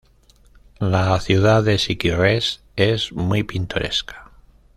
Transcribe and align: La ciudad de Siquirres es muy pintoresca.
La 0.79 1.19
ciudad 1.19 1.63
de 1.63 1.77
Siquirres 1.77 2.61
es 2.75 3.11
muy 3.13 3.43
pintoresca. 3.43 4.31